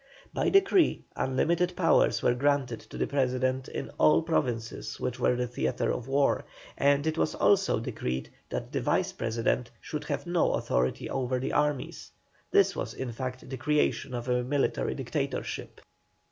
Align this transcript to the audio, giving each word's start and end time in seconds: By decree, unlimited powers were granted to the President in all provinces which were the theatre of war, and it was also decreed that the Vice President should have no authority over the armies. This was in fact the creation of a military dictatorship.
By 0.33 0.49
decree, 0.49 1.03
unlimited 1.15 1.75
powers 1.75 2.23
were 2.23 2.33
granted 2.33 2.79
to 2.79 2.97
the 2.97 3.05
President 3.05 3.67
in 3.67 3.91
all 3.99 4.23
provinces 4.23 4.99
which 4.99 5.19
were 5.19 5.35
the 5.35 5.45
theatre 5.45 5.91
of 5.91 6.07
war, 6.07 6.43
and 6.75 7.05
it 7.05 7.19
was 7.19 7.35
also 7.35 7.79
decreed 7.79 8.31
that 8.49 8.71
the 8.71 8.81
Vice 8.81 9.11
President 9.11 9.69
should 9.79 10.05
have 10.05 10.25
no 10.25 10.53
authority 10.53 11.07
over 11.07 11.37
the 11.39 11.53
armies. 11.53 12.09
This 12.49 12.75
was 12.75 12.95
in 12.95 13.11
fact 13.11 13.47
the 13.47 13.57
creation 13.57 14.15
of 14.15 14.27
a 14.27 14.43
military 14.43 14.95
dictatorship. 14.95 15.81